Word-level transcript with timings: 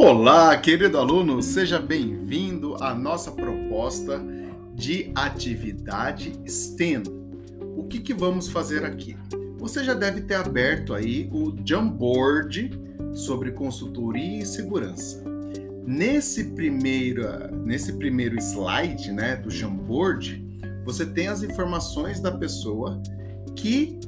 Olá, 0.00 0.56
querido 0.56 0.96
aluno, 0.96 1.42
seja 1.42 1.80
bem-vindo 1.80 2.76
à 2.80 2.94
nossa 2.94 3.32
proposta 3.32 4.22
de 4.72 5.10
atividade 5.12 6.40
STEM. 6.46 7.02
O 7.76 7.82
que, 7.82 7.98
que 7.98 8.14
vamos 8.14 8.46
fazer 8.46 8.84
aqui? 8.84 9.16
Você 9.58 9.82
já 9.82 9.94
deve 9.94 10.20
ter 10.20 10.36
aberto 10.36 10.94
aí 10.94 11.28
o 11.32 11.52
Jamboard 11.64 12.70
sobre 13.12 13.50
consultoria 13.50 14.40
e 14.40 14.46
segurança. 14.46 15.20
Nesse 15.84 16.44
primeiro, 16.44 17.26
nesse 17.64 17.94
primeiro 17.94 18.38
slide 18.38 19.10
né, 19.10 19.34
do 19.34 19.50
Jamboard, 19.50 20.62
você 20.84 21.04
tem 21.04 21.26
as 21.26 21.42
informações 21.42 22.20
da 22.20 22.30
pessoa 22.30 23.02
que 23.56 23.98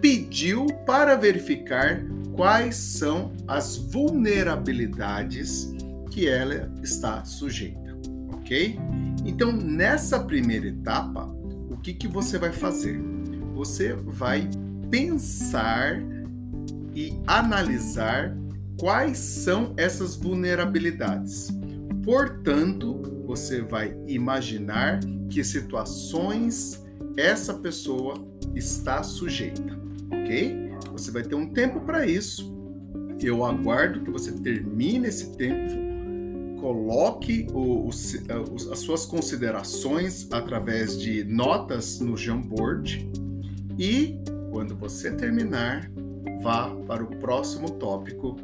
pediu 0.00 0.68
para 0.86 1.16
verificar 1.16 2.00
quais 2.34 2.76
são 2.76 3.32
as 3.46 3.76
vulnerabilidades 3.76 5.72
que 6.10 6.28
ela 6.28 6.72
está 6.82 7.24
sujeita, 7.24 7.96
ok? 8.32 8.78
Então, 9.24 9.52
nessa 9.52 10.20
primeira 10.20 10.66
etapa, 10.68 11.24
o 11.70 11.76
que, 11.76 11.94
que 11.94 12.08
você 12.08 12.38
vai 12.38 12.52
fazer? 12.52 13.00
Você 13.54 13.92
vai 13.92 14.48
pensar 14.90 16.02
e 16.94 17.16
analisar 17.26 18.36
quais 18.78 19.18
são 19.18 19.74
essas 19.76 20.16
vulnerabilidades. 20.16 21.48
Portanto, 22.04 23.02
você 23.26 23.62
vai 23.62 23.96
imaginar 24.06 25.00
que 25.28 25.44
situações 25.44 26.82
essa 27.16 27.54
pessoa 27.54 28.26
está 28.54 29.02
sujeita, 29.02 29.78
ok? 30.10 30.69
Você 31.00 31.10
vai 31.10 31.22
ter 31.22 31.34
um 31.34 31.46
tempo 31.46 31.80
para 31.80 32.06
isso. 32.06 32.54
Eu 33.22 33.42
aguardo 33.42 34.02
que 34.02 34.10
você 34.10 34.32
termine 34.32 35.08
esse 35.08 35.34
tempo, 35.34 36.60
coloque 36.60 37.46
o, 37.54 37.86
o, 37.86 37.88
as 37.88 38.78
suas 38.80 39.06
considerações 39.06 40.28
através 40.30 40.98
de 40.98 41.24
notas 41.24 42.00
no 42.00 42.18
Jamboard 42.18 43.10
e, 43.78 44.18
quando 44.50 44.76
você 44.76 45.10
terminar, 45.10 45.90
vá 46.42 46.68
para 46.86 47.02
o 47.02 47.16
próximo 47.16 47.70
tópico 47.70 48.36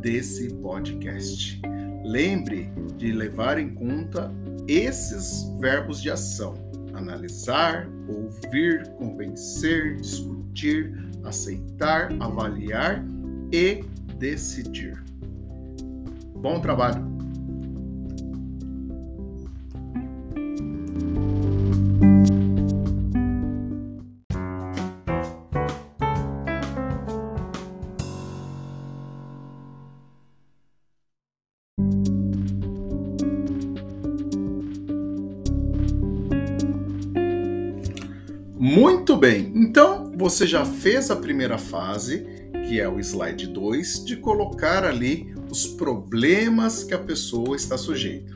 desse 0.00 0.54
podcast. 0.54 1.60
Lembre 2.04 2.70
de 2.96 3.10
levar 3.10 3.58
em 3.58 3.74
conta 3.74 4.32
esses 4.68 5.50
verbos 5.58 6.00
de 6.00 6.10
ação: 6.10 6.54
analisar, 6.92 7.88
ouvir, 8.08 8.88
convencer, 8.98 9.96
discutir, 9.96 11.13
aceitar, 11.24 12.12
avaliar 12.20 13.04
e 13.52 13.84
decidir. 14.18 15.02
Bom 16.34 16.60
trabalho! 16.60 17.14
Muito 38.56 39.16
bem, 39.16 39.52
então 39.54 40.03
você 40.16 40.46
já 40.46 40.64
fez 40.64 41.10
a 41.10 41.16
primeira 41.16 41.58
fase, 41.58 42.26
que 42.66 42.80
é 42.80 42.88
o 42.88 42.98
slide 43.00 43.48
2, 43.48 44.04
de 44.04 44.16
colocar 44.16 44.84
ali 44.84 45.34
os 45.50 45.66
problemas 45.66 46.82
que 46.82 46.94
a 46.94 46.98
pessoa 46.98 47.56
está 47.56 47.76
sujeita. 47.76 48.34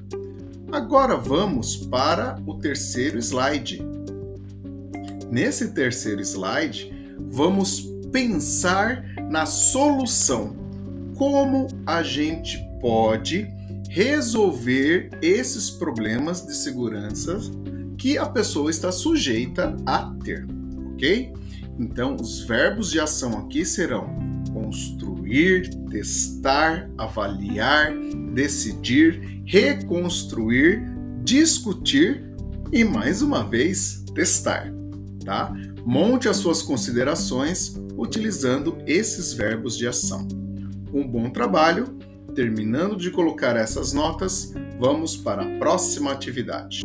Agora 0.70 1.16
vamos 1.16 1.76
para 1.76 2.38
o 2.46 2.54
terceiro 2.54 3.18
slide. 3.18 3.82
Nesse 5.30 5.68
terceiro 5.68 6.20
slide, 6.20 6.92
vamos 7.18 7.80
pensar 8.12 9.04
na 9.30 9.46
solução. 9.46 10.56
Como 11.16 11.68
a 11.86 12.02
gente 12.02 12.58
pode 12.80 13.48
resolver 13.88 15.10
esses 15.22 15.70
problemas 15.70 16.46
de 16.46 16.54
segurança 16.54 17.38
que 17.96 18.16
a 18.18 18.26
pessoa 18.26 18.70
está 18.70 18.92
sujeita 18.92 19.76
a 19.86 20.14
ter, 20.22 20.46
ok? 20.92 21.32
Então, 21.78 22.16
os 22.16 22.40
verbos 22.40 22.90
de 22.90 22.98
ação 22.98 23.38
aqui 23.38 23.64
serão 23.64 24.16
construir, 24.52 25.70
testar, 25.90 26.90
avaliar, 26.98 27.92
decidir, 28.34 29.42
reconstruir, 29.46 30.82
discutir 31.22 32.24
e 32.72 32.84
mais 32.84 33.22
uma 33.22 33.44
vez 33.44 34.04
testar, 34.14 34.72
tá? 35.24 35.54
Monte 35.84 36.28
as 36.28 36.36
suas 36.38 36.62
considerações 36.62 37.76
utilizando 37.96 38.76
esses 38.86 39.32
verbos 39.32 39.76
de 39.76 39.86
ação. 39.86 40.26
Um 40.92 41.06
bom 41.06 41.30
trabalho. 41.30 41.96
Terminando 42.34 42.96
de 42.96 43.10
colocar 43.10 43.56
essas 43.56 43.92
notas, 43.92 44.52
vamos 44.78 45.16
para 45.16 45.42
a 45.42 45.58
próxima 45.58 46.12
atividade. 46.12 46.82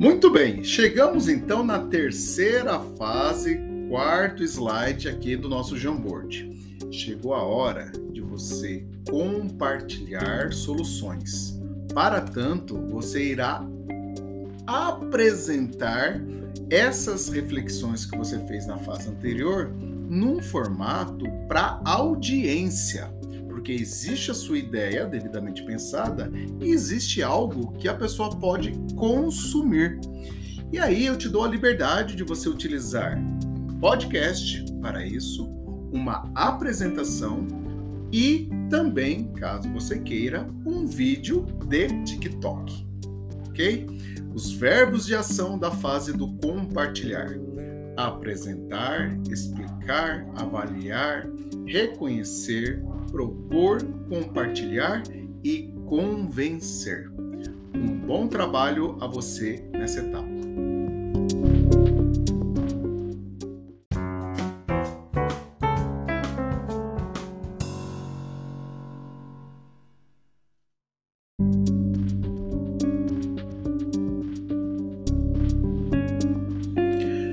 Muito 0.00 0.30
bem, 0.30 0.64
chegamos 0.64 1.28
então 1.28 1.62
na 1.62 1.78
terceira 1.78 2.80
fase, 2.96 3.60
quarto 3.86 4.42
slide 4.42 5.06
aqui 5.06 5.36
do 5.36 5.46
nosso 5.46 5.76
Jamboard. 5.76 6.50
Chegou 6.90 7.34
a 7.34 7.42
hora 7.42 7.92
de 8.10 8.22
você 8.22 8.82
compartilhar 9.06 10.54
soluções. 10.54 11.60
Para 11.92 12.22
tanto, 12.22 12.78
você 12.78 13.32
irá 13.32 13.62
apresentar 14.66 16.18
essas 16.70 17.28
reflexões 17.28 18.06
que 18.06 18.16
você 18.16 18.38
fez 18.46 18.66
na 18.66 18.78
fase 18.78 19.06
anterior 19.10 19.70
num 20.08 20.42
formato 20.42 21.26
para 21.46 21.78
audiência 21.84 23.12
porque 23.60 23.72
existe 23.72 24.30
a 24.30 24.34
sua 24.34 24.56
ideia 24.56 25.04
devidamente 25.04 25.62
pensada 25.62 26.32
e 26.62 26.70
existe 26.70 27.22
algo 27.22 27.72
que 27.72 27.88
a 27.88 27.94
pessoa 27.94 28.34
pode 28.34 28.72
consumir. 28.96 30.00
E 30.72 30.78
aí 30.78 31.04
eu 31.04 31.18
te 31.18 31.28
dou 31.28 31.44
a 31.44 31.48
liberdade 31.48 32.16
de 32.16 32.24
você 32.24 32.48
utilizar 32.48 33.22
podcast 33.78 34.64
para 34.80 35.04
isso, 35.04 35.46
uma 35.92 36.32
apresentação 36.34 37.46
e 38.10 38.48
também, 38.70 39.30
caso 39.34 39.68
você 39.68 39.98
queira, 39.98 40.48
um 40.64 40.86
vídeo 40.86 41.44
de 41.66 42.02
TikTok. 42.04 42.86
Ok? 43.50 43.86
Os 44.34 44.52
verbos 44.52 45.04
de 45.04 45.14
ação 45.14 45.58
da 45.58 45.70
fase 45.70 46.14
do 46.14 46.32
compartilhar: 46.38 47.38
apresentar, 48.06 49.18
explicar, 49.30 50.26
avaliar, 50.36 51.26
reconhecer, 51.66 52.82
propor, 53.10 53.82
compartilhar 54.08 55.02
e 55.44 55.72
convencer. 55.86 57.10
Um 57.74 57.98
bom 57.98 58.26
trabalho 58.26 58.96
a 59.00 59.06
você 59.06 59.64
nessa 59.72 60.00
etapa. 60.00 60.39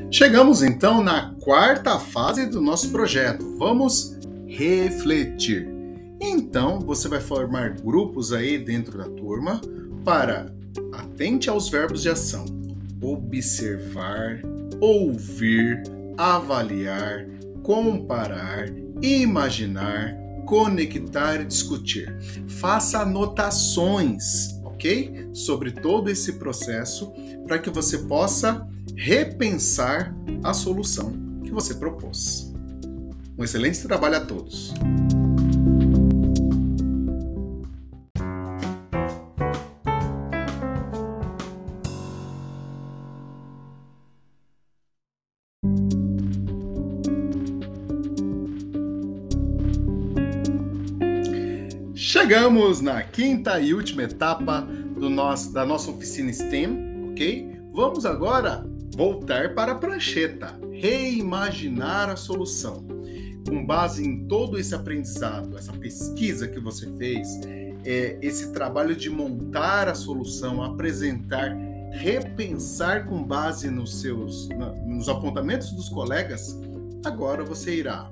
Chegamos 0.10 0.64
então 0.64 1.04
na 1.04 1.34
quarta 1.42 2.00
fase 2.00 2.46
do 2.46 2.62
nosso 2.62 2.90
projeto. 2.92 3.58
Vamos 3.58 4.18
refletir. 4.48 5.68
Então, 6.22 6.80
você 6.80 7.10
vai 7.10 7.20
formar 7.20 7.72
grupos 7.72 8.32
aí 8.32 8.58
dentro 8.58 8.98
da 8.98 9.04
turma 9.04 9.60
para 10.06 10.48
atente 10.94 11.50
aos 11.50 11.68
verbos 11.68 12.02
de 12.02 12.10
ação: 12.10 12.46
observar, 13.02 14.42
ouvir, 14.80 15.84
avaliar, 16.18 17.28
comparar, 17.62 18.70
imaginar, 19.02 20.16
conectar 20.46 21.42
e 21.42 21.46
discutir. 21.46 22.18
Faça 22.48 23.00
anotações, 23.00 24.58
ok? 24.64 25.28
Sobre 25.34 25.72
todo 25.72 26.10
esse 26.10 26.34
processo 26.34 27.12
para 27.46 27.60
que 27.60 27.70
você 27.70 27.98
possa 28.00 28.66
repensar 28.98 30.12
a 30.44 30.54
solução 30.56 31.14
que 31.44 31.52
você 31.52 31.76
propôs. 31.76 32.52
Um 33.38 33.44
excelente 33.44 33.84
trabalho 33.84 34.18
a 34.18 34.22
todos! 34.22 34.74
Chegamos 51.94 52.82
na 52.82 53.04
quinta 53.04 53.60
e 53.60 53.76
última 53.76 54.04
etapa 54.04 54.62
do 54.62 55.08
nosso, 55.10 55.54
da 55.54 55.64
nossa 55.66 55.92
oficina 55.92 56.34
STEM, 56.34 57.12
ok? 57.12 57.58
Vamos 57.72 58.06
agora 58.06 58.66
voltar 58.98 59.54
para 59.54 59.74
a 59.74 59.76
prancheta, 59.76 60.60
reimaginar 60.72 62.10
a 62.10 62.16
solução. 62.16 62.84
Com 63.48 63.64
base 63.64 64.04
em 64.04 64.26
todo 64.26 64.58
esse 64.58 64.74
aprendizado, 64.74 65.56
essa 65.56 65.72
pesquisa 65.72 66.48
que 66.48 66.60
você 66.60 66.92
fez, 66.98 67.40
é, 67.86 68.18
esse 68.24 68.52
trabalho 68.52 68.96
de 68.96 69.08
montar 69.08 69.88
a 69.88 69.94
solução, 69.94 70.64
apresentar, 70.64 71.56
repensar 71.92 73.06
com 73.06 73.24
base 73.24 73.70
nos 73.70 74.02
seus 74.02 74.50
nos 74.86 75.08
apontamentos 75.08 75.72
dos 75.72 75.88
colegas, 75.90 76.60
agora 77.06 77.46
você 77.46 77.76
irá 77.76 78.12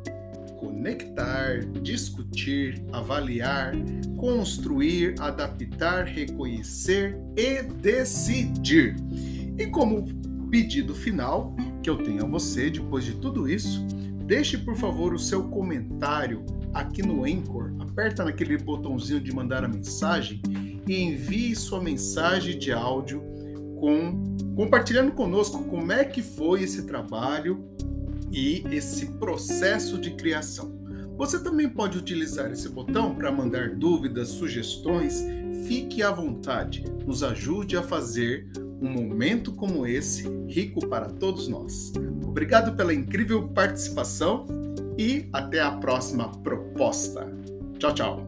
conectar, 0.60 1.66
discutir, 1.82 2.82
avaliar, 2.94 3.74
construir, 4.18 5.16
adaptar, 5.20 6.06
reconhecer 6.06 7.18
e 7.36 7.64
decidir. 7.64 8.96
E 9.58 9.68
como 9.68 10.25
pedido 10.56 10.96
final 10.96 11.54
que 11.84 11.90
eu 11.90 11.98
tenho 11.98 12.24
a 12.24 12.26
você 12.26 12.70
depois 12.70 13.04
de 13.04 13.16
tudo 13.16 13.50
isso, 13.50 13.86
deixe 14.26 14.58
por 14.58 14.74
favor 14.74 15.14
o 15.14 15.20
seu 15.20 15.44
comentário 15.50 16.46
aqui 16.74 17.04
no 17.04 17.26
Anchor, 17.26 17.74
aperta 17.78 18.24
naquele 18.24 18.58
botãozinho 18.58 19.20
de 19.20 19.36
mandar 19.36 19.66
a 19.66 19.68
mensagem 19.68 20.42
e 20.88 21.02
envie 21.02 21.54
sua 21.58 21.84
mensagem 21.84 22.58
de 22.58 22.72
áudio 22.72 23.22
com 23.82 24.34
compartilhando 24.56 25.12
conosco 25.12 25.62
como 25.66 25.92
é 25.92 26.06
que 26.06 26.22
foi 26.22 26.64
esse 26.64 26.84
trabalho 26.84 27.62
e 28.32 28.64
esse 28.72 29.08
processo 29.08 29.98
de 29.98 30.12
criação. 30.12 30.74
Você 31.18 31.38
também 31.44 31.68
pode 31.68 31.98
utilizar 31.98 32.50
esse 32.50 32.70
botão 32.70 33.14
para 33.14 33.30
mandar 33.30 33.76
dúvidas, 33.76 34.30
sugestões. 34.30 35.22
Fique 35.68 36.02
à 36.02 36.12
vontade, 36.12 36.86
nos 37.06 37.24
ajude 37.24 37.76
a 37.76 37.84
fazer 37.84 38.50
um 38.82 38.90
momento 38.90 39.52
como 39.52 39.86
esse 39.86 40.28
rico 40.48 40.88
para 40.88 41.10
todos 41.10 41.48
nós. 41.48 41.94
Obrigado 42.24 42.76
pela 42.76 42.94
incrível 42.94 43.48
participação 43.50 44.46
e 44.98 45.30
até 45.32 45.62
a 45.62 45.72
próxima 45.72 46.32
proposta. 46.40 47.32
Tchau, 47.78 47.94
tchau. 47.94 48.28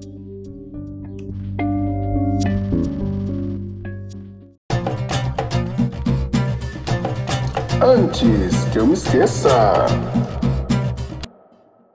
Antes 7.81 8.65
que 8.71 8.79
eu 8.79 8.87
me 8.87 8.93
esqueça. 8.93 9.85